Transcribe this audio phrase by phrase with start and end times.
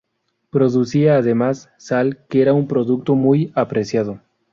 [0.49, 4.19] Producía además, sal, que era un producto muy apreciado.